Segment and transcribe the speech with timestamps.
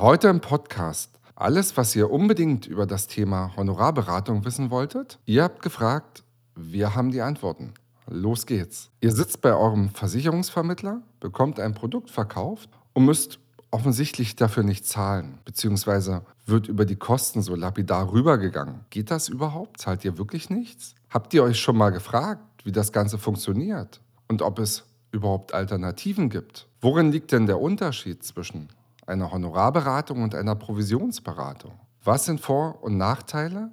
[0.00, 5.18] Heute im Podcast alles, was ihr unbedingt über das Thema Honorarberatung wissen wolltet.
[5.24, 6.22] Ihr habt gefragt,
[6.54, 7.74] wir haben die Antworten.
[8.06, 8.92] Los geht's.
[9.00, 13.40] Ihr sitzt bei eurem Versicherungsvermittler, bekommt ein Produkt verkauft und müsst
[13.72, 18.84] offensichtlich dafür nicht zahlen, beziehungsweise wird über die Kosten so lapidar rübergegangen.
[18.90, 19.80] Geht das überhaupt?
[19.80, 20.94] Zahlt ihr wirklich nichts?
[21.10, 26.30] Habt ihr euch schon mal gefragt, wie das Ganze funktioniert und ob es überhaupt Alternativen
[26.30, 26.68] gibt?
[26.80, 28.68] Worin liegt denn der Unterschied zwischen
[29.08, 31.72] einer Honorarberatung und einer Provisionsberatung?
[32.04, 33.70] Was sind Vor- und Nachteile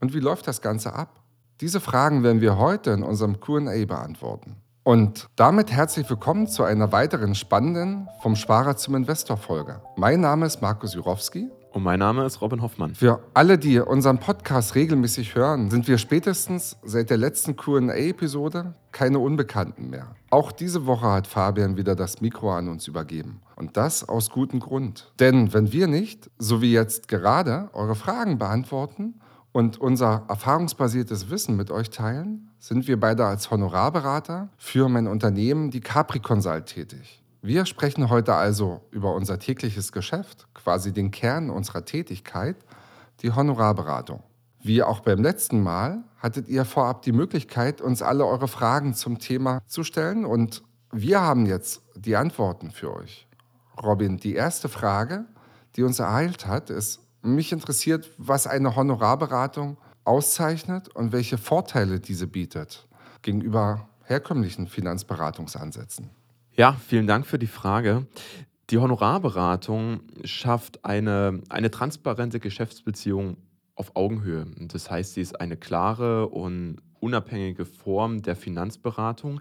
[0.00, 1.20] und wie läuft das Ganze ab?
[1.60, 4.56] Diese Fragen werden wir heute in unserem QA beantworten.
[4.82, 9.80] Und damit herzlich willkommen zu einer weiteren spannenden Vom Sparer zum Investor Folge.
[9.96, 11.50] Mein Name ist Markus Jurowski.
[11.74, 12.94] Und mein Name ist Robin Hoffmann.
[12.94, 19.18] Für alle, die unseren Podcast regelmäßig hören, sind wir spätestens seit der letzten QA-Episode keine
[19.18, 20.14] Unbekannten mehr.
[20.30, 23.40] Auch diese Woche hat Fabian wieder das Mikro an uns übergeben.
[23.56, 25.12] Und das aus gutem Grund.
[25.18, 29.14] Denn wenn wir nicht, so wie jetzt gerade, eure Fragen beantworten,
[29.50, 35.70] und unser erfahrungsbasiertes Wissen mit euch teilen, sind wir beide als Honorarberater für mein Unternehmen,
[35.70, 37.23] die Capri Consult, tätig.
[37.46, 42.56] Wir sprechen heute also über unser tägliches Geschäft, quasi den Kern unserer Tätigkeit,
[43.20, 44.22] die Honorarberatung.
[44.62, 49.18] Wie auch beim letzten Mal hattet ihr vorab die Möglichkeit, uns alle eure Fragen zum
[49.18, 53.28] Thema zu stellen und wir haben jetzt die Antworten für euch.
[53.82, 55.26] Robin, die erste Frage,
[55.76, 62.26] die uns ereilt hat, ist, mich interessiert, was eine Honorarberatung auszeichnet und welche Vorteile diese
[62.26, 62.88] bietet
[63.20, 66.23] gegenüber herkömmlichen Finanzberatungsansätzen.
[66.56, 68.06] Ja, vielen Dank für die Frage.
[68.70, 73.38] Die Honorarberatung schafft eine, eine transparente Geschäftsbeziehung
[73.74, 74.46] auf Augenhöhe.
[74.68, 79.40] Das heißt, sie ist eine klare und unabhängige Form der Finanzberatung,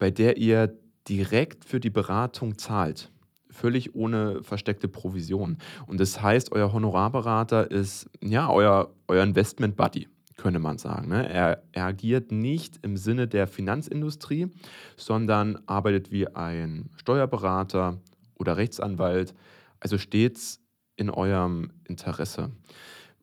[0.00, 0.76] bei der ihr
[1.08, 3.12] direkt für die Beratung zahlt
[3.50, 5.58] völlig ohne versteckte Provision.
[5.86, 10.08] Und das heißt, euer Honorarberater ist ja euer, euer Investment Buddy
[10.38, 11.08] könnte man sagen.
[11.08, 11.28] Ne?
[11.28, 14.48] Er, er, agiert nicht im Sinne der Finanzindustrie,
[14.96, 17.98] sondern arbeitet wie ein Steuerberater
[18.38, 19.34] oder Rechtsanwalt,
[19.80, 20.60] also stets
[20.96, 22.50] in eurem Interesse.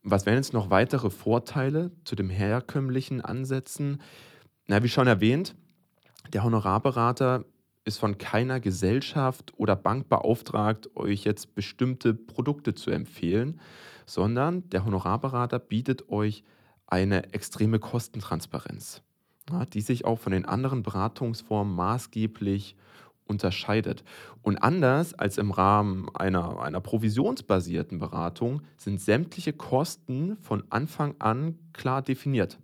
[0.03, 4.01] Was wären jetzt noch weitere Vorteile zu dem herkömmlichen Ansätzen?
[4.67, 5.55] Na, wie schon erwähnt,
[6.33, 7.45] der Honorarberater
[7.85, 13.59] ist von keiner Gesellschaft oder Bank beauftragt, euch jetzt bestimmte Produkte zu empfehlen,
[14.05, 16.43] sondern der Honorarberater bietet euch
[16.87, 19.01] eine extreme Kostentransparenz,
[19.73, 22.75] die sich auch von den anderen Beratungsformen maßgeblich
[23.25, 24.03] unterscheidet.
[24.41, 31.57] Und anders als im Rahmen einer, einer provisionsbasierten Beratung sind sämtliche Kosten von Anfang an
[31.73, 32.59] klar definiert.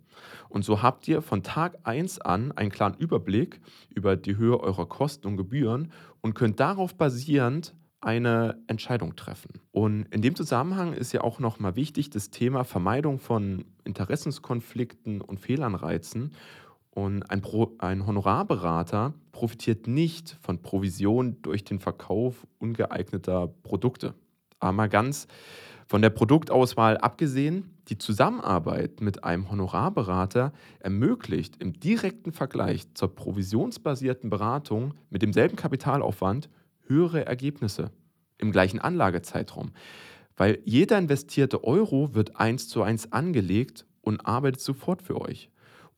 [0.48, 4.86] Und so habt ihr von Tag 1 an einen klaren Überblick über die Höhe eurer
[4.86, 5.90] Kosten und Gebühren
[6.20, 9.60] und könnt darauf basierend eine Entscheidung treffen.
[9.70, 15.38] Und in dem Zusammenhang ist ja auch nochmal wichtig das Thema Vermeidung von Interessenskonflikten und
[15.38, 16.32] Fehlanreizen.
[16.90, 24.14] Und ein, Pro, ein Honorarberater profitiert nicht von Provision durch den Verkauf ungeeigneter Produkte.
[24.58, 25.26] Aber mal ganz
[25.86, 34.30] von der Produktauswahl abgesehen, die Zusammenarbeit mit einem Honorarberater ermöglicht im direkten Vergleich zur provisionsbasierten
[34.30, 36.48] Beratung mit demselben Kapitalaufwand
[36.86, 37.90] höhere Ergebnisse
[38.38, 39.72] im gleichen Anlagezeitraum.
[40.36, 45.50] Weil jeder investierte Euro wird eins zu eins angelegt und arbeitet sofort für euch.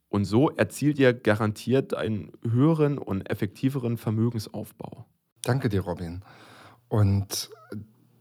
[0.09, 5.07] Und so erzielt ihr garantiert einen höheren und effektiveren Vermögensaufbau.
[5.43, 6.23] Danke dir, Robin.
[6.89, 7.51] Und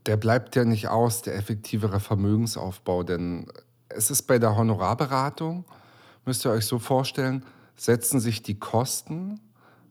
[0.05, 3.45] der bleibt ja nicht aus, der effektivere Vermögensaufbau, denn
[3.89, 5.65] es ist bei der Honorarberatung,
[6.25, 7.45] müsst ihr euch so vorstellen,
[7.75, 9.39] setzen sich die Kosten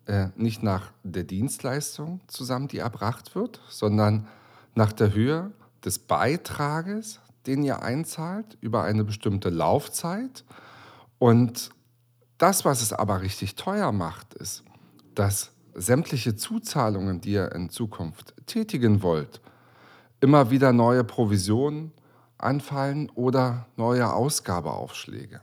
[0.06, 4.26] äh, nicht nach der Dienstleistung zusammen, die erbracht wird, sondern
[4.74, 5.52] nach der Höhe
[5.84, 10.44] des Beitrages, den ihr einzahlt über eine bestimmte Laufzeit.
[11.18, 11.70] Und
[12.38, 14.64] das, was es aber richtig teuer macht, ist,
[15.14, 19.40] dass sämtliche Zuzahlungen, die ihr in Zukunft tätigen wollt,
[20.20, 21.92] immer wieder neue Provisionen
[22.38, 25.40] anfallen oder neue Ausgabeaufschläge.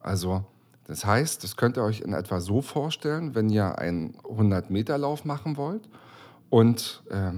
[0.00, 0.44] Also
[0.88, 5.58] das heißt, das könnt ihr euch in etwa so vorstellen, wenn ihr einen 100-Meter-Lauf machen
[5.58, 5.88] wollt
[6.48, 7.32] und äh,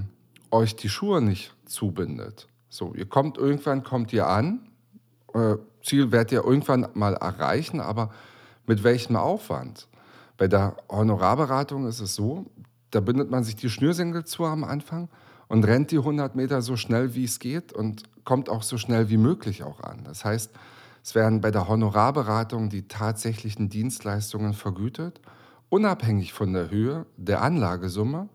[0.52, 2.47] euch die Schuhe nicht zubindet.
[2.69, 4.61] So, ihr kommt irgendwann, kommt ihr an,
[5.35, 8.11] äh, Ziel werdet ihr irgendwann mal erreichen, aber
[8.67, 9.88] mit welchem Aufwand?
[10.37, 12.47] Bei der Honorarberatung ist es so,
[12.93, 15.08] da bindet man sich die Schnürsenkel zu am Anfang
[15.49, 19.11] und rennt die 100 Meter so schnell wie es geht und kommt auch so schnell
[19.11, 20.05] wie möglich auch an.
[20.05, 20.52] Das heißt,
[21.02, 25.20] es werden bei der Honorarberatung die tatsächlichen Dienstleistungen vergütet,
[25.69, 28.29] unabhängig von der Höhe der Anlagesumme,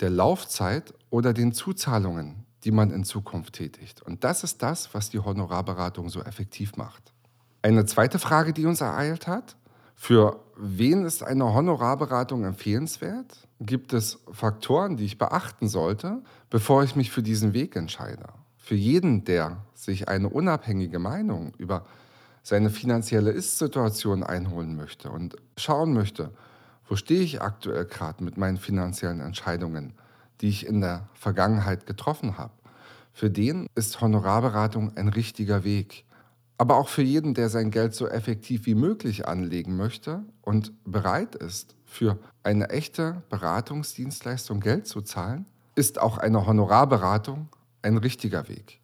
[0.00, 4.02] der Laufzeit oder den Zuzahlungen, die man in Zukunft tätigt.
[4.02, 7.12] Und das ist das, was die Honorarberatung so effektiv macht.
[7.62, 9.56] Eine zweite Frage, die uns ereilt hat.
[9.94, 13.46] Für wen ist eine Honorarberatung empfehlenswert?
[13.60, 18.24] Gibt es Faktoren, die ich beachten sollte, bevor ich mich für diesen Weg entscheide?
[18.72, 21.84] Für jeden, der sich eine unabhängige Meinung über
[22.42, 26.30] seine finanzielle Ist-Situation einholen möchte und schauen möchte,
[26.88, 29.92] wo stehe ich aktuell gerade mit meinen finanziellen Entscheidungen,
[30.40, 32.54] die ich in der Vergangenheit getroffen habe.
[33.12, 36.06] Für den ist Honorarberatung ein richtiger Weg.
[36.56, 41.34] Aber auch für jeden, der sein Geld so effektiv wie möglich anlegen möchte und bereit
[41.34, 47.50] ist, für eine echte Beratungsdienstleistung Geld zu zahlen, ist auch eine Honorarberatung
[47.82, 48.80] ein richtiger Weg.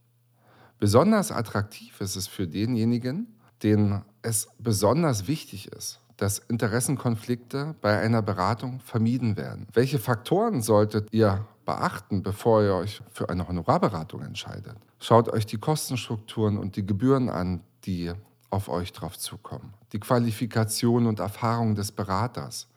[0.78, 8.22] Besonders attraktiv ist es für denjenigen, denen es besonders wichtig ist, dass Interessenkonflikte bei einer
[8.22, 9.66] Beratung vermieden werden.
[9.72, 14.76] Welche Faktoren solltet ihr beachten, bevor ihr euch für eine Honorarberatung entscheidet?
[15.00, 18.12] Schaut euch die Kostenstrukturen und die Gebühren an, die
[18.50, 19.74] auf euch drauf zukommen.
[19.92, 22.68] Die Qualifikation und Erfahrung des Beraters.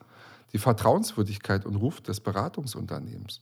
[0.52, 3.40] Die Vertrauenswürdigkeit und Ruf des Beratungsunternehmens.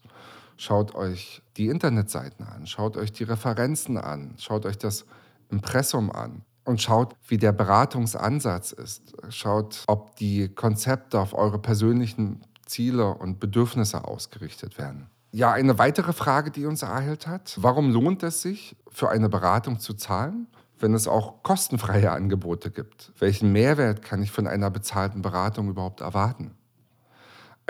[0.61, 5.07] Schaut euch die Internetseiten an, schaut euch die Referenzen an, schaut euch das
[5.49, 9.15] Impressum an und schaut, wie der Beratungsansatz ist.
[9.31, 15.09] Schaut, ob die Konzepte auf eure persönlichen Ziele und Bedürfnisse ausgerichtet werden.
[15.33, 17.57] Ja, eine weitere Frage, die uns ereilt hat.
[17.57, 20.47] Warum lohnt es sich, für eine Beratung zu zahlen,
[20.79, 23.13] wenn es auch kostenfreie Angebote gibt?
[23.19, 26.55] Welchen Mehrwert kann ich von einer bezahlten Beratung überhaupt erwarten?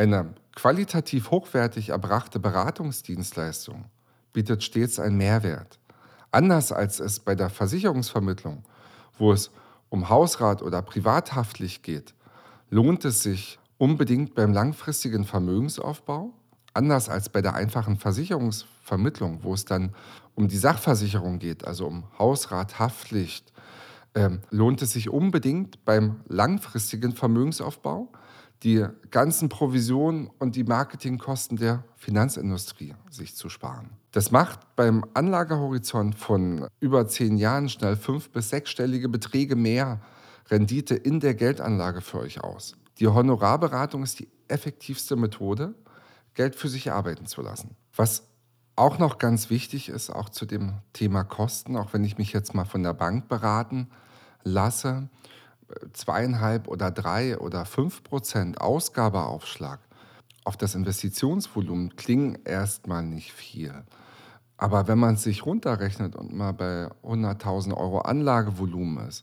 [0.01, 3.85] Eine qualitativ hochwertig erbrachte Beratungsdienstleistung
[4.33, 5.79] bietet stets einen Mehrwert.
[6.31, 8.65] Anders als es bei der Versicherungsvermittlung
[9.19, 9.51] wo es
[9.91, 12.15] um Hausrat oder privathaftlich geht,
[12.71, 16.33] lohnt es sich unbedingt beim langfristigen Vermögensaufbau,
[16.73, 19.95] anders als bei der einfachen Versicherungsvermittlung, wo es dann
[20.35, 23.53] um die Sachversicherung geht, also um Hausrat, Haftpflicht,
[24.15, 28.09] ähm, lohnt es sich unbedingt beim langfristigen Vermögensaufbau,
[28.63, 33.91] die ganzen Provisionen und die Marketingkosten der Finanzindustrie sich zu sparen.
[34.13, 40.01] Das macht beim Anlagehorizont von über zehn Jahren schnell fünf- bis sechsstellige Beträge mehr
[40.51, 42.77] Rendite in der Geldanlage für euch aus.
[42.99, 45.75] Die Honorarberatung ist die effektivste Methode,
[46.35, 47.77] Geld für sich arbeiten zu lassen.
[47.95, 48.29] Was
[48.77, 52.55] auch noch ganz wichtig ist, auch zu dem Thema Kosten, auch wenn ich mich jetzt
[52.55, 53.91] mal von der Bank beraten
[54.43, 55.09] lasse,
[55.93, 59.81] zweieinhalb oder drei oder fünf Prozent Ausgabeaufschlag
[60.45, 63.85] auf das Investitionsvolumen klingen erstmal nicht viel.
[64.57, 69.23] Aber wenn man es sich runterrechnet und mal bei 100.000 Euro Anlagevolumen ist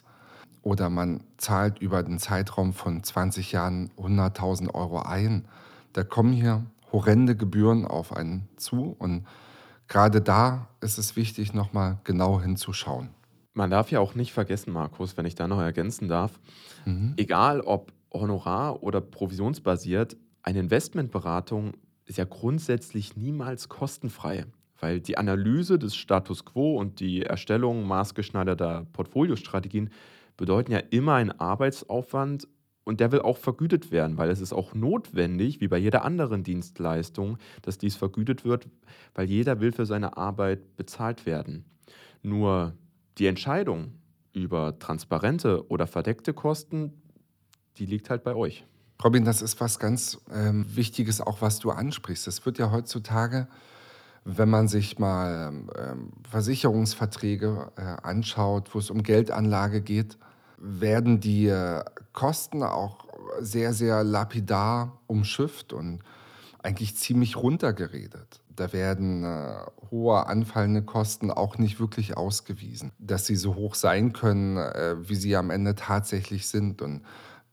[0.61, 5.45] oder man zahlt über den Zeitraum von 20 Jahren 100.000 Euro ein,
[5.93, 9.27] da kommen hier horrende Gebühren auf einen zu und
[9.87, 13.09] gerade da ist es wichtig, nochmal genau hinzuschauen.
[13.57, 16.39] Man darf ja auch nicht vergessen, Markus, wenn ich da noch ergänzen darf,
[16.85, 17.15] mhm.
[17.17, 21.73] egal ob honorar- oder provisionsbasiert, eine Investmentberatung
[22.05, 24.45] ist ja grundsätzlich niemals kostenfrei,
[24.79, 29.89] weil die Analyse des Status quo und die Erstellung maßgeschneiderter Portfoliostrategien
[30.37, 32.47] bedeuten ja immer einen Arbeitsaufwand
[32.83, 36.43] und der will auch vergütet werden, weil es ist auch notwendig, wie bei jeder anderen
[36.43, 38.67] Dienstleistung, dass dies vergütet wird,
[39.15, 41.65] weil jeder will für seine Arbeit bezahlt werden.
[42.21, 42.75] Nur
[43.17, 43.93] die Entscheidung
[44.33, 47.01] über transparente oder verdeckte Kosten,
[47.77, 48.65] die liegt halt bei euch.
[49.03, 52.27] Robin, das ist was ganz ähm, Wichtiges, auch was du ansprichst.
[52.27, 53.47] Es wird ja heutzutage,
[54.25, 60.17] wenn man sich mal ähm, Versicherungsverträge äh, anschaut, wo es um Geldanlage geht,
[60.57, 61.83] werden die äh,
[62.13, 63.07] Kosten auch
[63.39, 66.01] sehr, sehr lapidar umschifft und
[66.67, 68.41] eigentlich ziemlich runtergeredet.
[68.53, 69.55] Da werden äh,
[69.89, 75.15] hohe anfallende Kosten auch nicht wirklich ausgewiesen, dass sie so hoch sein können, äh, wie
[75.15, 76.81] sie am Ende tatsächlich sind.
[76.81, 77.03] Und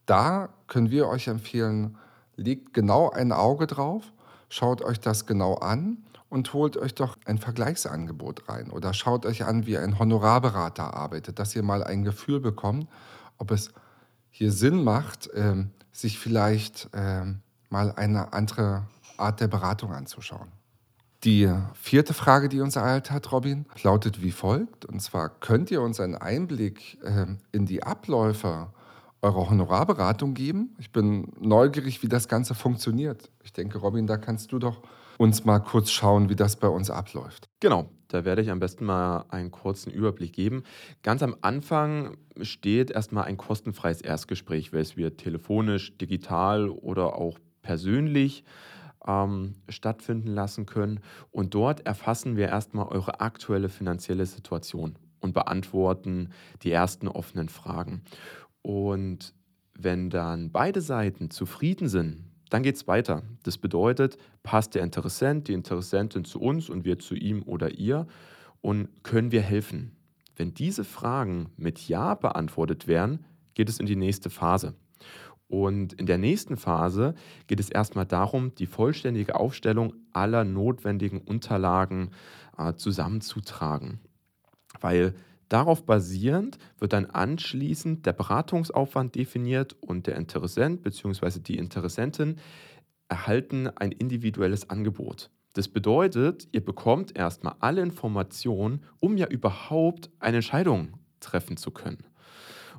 [0.05, 1.97] da können wir euch empfehlen,
[2.35, 4.03] legt genau ein Auge drauf,
[4.49, 9.45] schaut euch das genau an und holt euch doch ein Vergleichsangebot rein oder schaut euch
[9.45, 12.89] an, wie ein Honorarberater arbeitet, dass ihr mal ein Gefühl bekommt,
[13.37, 13.71] ob es
[14.29, 17.23] hier Sinn macht, äh, sich vielleicht äh,
[17.69, 18.83] mal eine andere
[19.17, 20.51] Art der Beratung anzuschauen.
[21.23, 24.85] Die vierte Frage, die uns ereilt hat, Robin, lautet wie folgt.
[24.85, 28.67] Und zwar könnt ihr uns einen Einblick äh, in die Abläufe
[29.23, 30.75] eurer Honorarberatung geben?
[30.77, 33.31] Ich bin neugierig, wie das Ganze funktioniert.
[33.43, 34.83] Ich denke, Robin, da kannst du doch
[35.17, 37.47] uns mal kurz schauen, wie das bei uns abläuft.
[37.59, 40.63] Genau, da werde ich am besten mal einen kurzen Überblick geben.
[41.01, 48.43] Ganz am Anfang steht erstmal ein kostenfreies Erstgespräch, welches wir telefonisch, digital oder auch persönlich
[49.07, 50.99] ähm, stattfinden lassen können.
[51.31, 56.29] Und dort erfassen wir erstmal eure aktuelle finanzielle Situation und beantworten
[56.63, 58.01] die ersten offenen Fragen.
[58.61, 59.33] Und
[59.77, 63.23] wenn dann beide Seiten zufrieden sind, dann geht es weiter.
[63.43, 68.07] Das bedeutet, passt der Interessent, die Interessentin zu uns und wir zu ihm oder ihr
[68.61, 69.95] und können wir helfen?
[70.35, 74.73] Wenn diese Fragen mit Ja beantwortet werden, geht es in die nächste Phase.
[75.47, 77.13] Und in der nächsten Phase
[77.47, 82.11] geht es erstmal darum, die vollständige Aufstellung aller notwendigen Unterlagen
[82.57, 83.99] äh, zusammenzutragen.
[84.81, 85.13] Weil
[85.49, 91.39] darauf basierend wird dann anschließend der Beratungsaufwand definiert und der Interessent bzw.
[91.39, 92.37] die Interessentin
[93.07, 95.29] erhalten ein individuelles Angebot.
[95.53, 102.03] Das bedeutet, ihr bekommt erstmal alle Informationen, um ja überhaupt eine Entscheidung treffen zu können.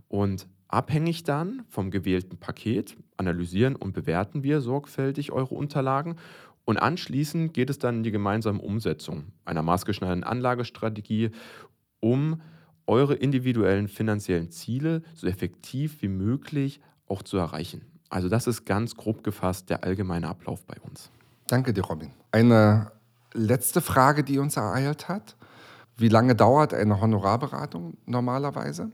[0.08, 6.16] Und Abhängig dann vom gewählten Paket analysieren und bewerten wir sorgfältig eure Unterlagen
[6.66, 11.30] und anschließend geht es dann in die gemeinsame Umsetzung einer maßgeschneiderten Anlagestrategie,
[12.00, 12.42] um
[12.86, 17.82] eure individuellen finanziellen Ziele so effektiv wie möglich auch zu erreichen.
[18.08, 21.10] Also das ist ganz grob gefasst der allgemeine Ablauf bei uns.
[21.46, 22.10] Danke dir, Robin.
[22.32, 22.90] Eine
[23.32, 25.36] letzte Frage, die uns ereilt hat.
[25.96, 28.90] Wie lange dauert eine Honorarberatung normalerweise?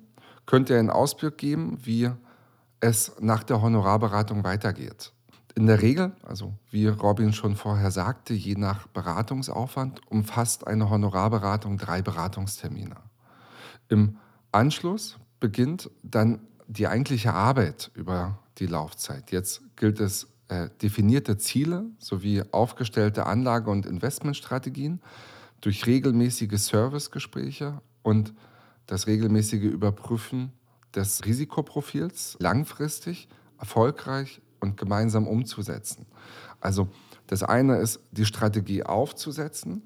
[0.46, 2.10] Könnt ihr einen Ausblick geben, wie
[2.80, 5.12] es nach der Honorarberatung weitergeht.
[5.54, 11.76] In der Regel, also wie Robin schon vorher sagte, je nach Beratungsaufwand umfasst eine Honorarberatung
[11.76, 12.96] drei Beratungstermine.
[13.88, 14.16] Im
[14.50, 19.30] Anschluss beginnt dann die eigentliche Arbeit über die Laufzeit.
[19.30, 25.02] Jetzt gilt es, äh, definierte Ziele sowie aufgestellte Anlage- und Investmentstrategien
[25.60, 28.34] durch regelmäßige Servicegespräche und
[28.86, 30.52] das regelmäßige Überprüfen
[30.94, 36.06] des Risikoprofils langfristig, erfolgreich und gemeinsam umzusetzen.
[36.60, 36.88] Also
[37.26, 39.82] das eine ist, die Strategie aufzusetzen,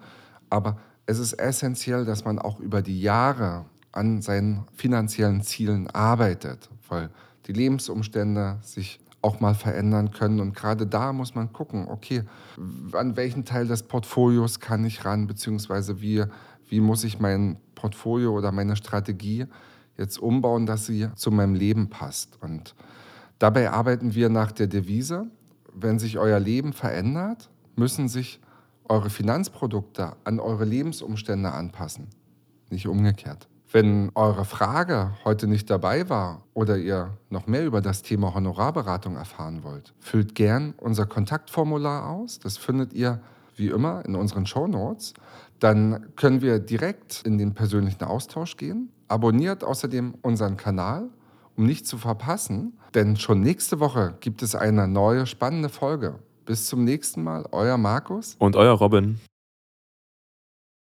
[0.51, 6.69] aber es ist essentiell, dass man auch über die Jahre an seinen finanziellen Zielen arbeitet,
[6.89, 7.11] weil
[7.47, 10.39] die Lebensumstände sich auch mal verändern können.
[10.41, 12.23] Und gerade da muss man gucken, okay,
[12.93, 16.25] an welchen Teil des Portfolios kann ich ran, beziehungsweise wie,
[16.69, 19.47] wie muss ich mein Portfolio oder meine Strategie
[19.99, 22.39] jetzt umbauen, dass sie zu meinem Leben passt.
[22.41, 22.77] Und
[23.41, 25.27] dabei arbeiten wir nach der Devise,
[25.75, 28.41] wenn sich euer Leben verändert, müssen sich
[28.89, 32.07] eure Finanzprodukte an eure Lebensumstände anpassen,
[32.71, 33.49] nicht umgekehrt.
[33.73, 39.17] Wenn eure Frage heute nicht dabei war oder ihr noch mehr über das Thema Honorarberatung
[39.17, 42.39] erfahren wollt, füllt gern unser Kontaktformular aus.
[42.39, 43.21] Das findet ihr
[43.57, 45.15] wie immer in unseren Show Notes.
[45.59, 48.91] Dann können wir direkt in den persönlichen Austausch gehen.
[49.09, 51.09] Abonniert außerdem unseren Kanal,
[51.57, 56.19] um nichts zu verpassen, denn schon nächste Woche gibt es eine neue spannende Folge.
[56.45, 59.19] Bis zum nächsten Mal, euer Markus und euer Robin.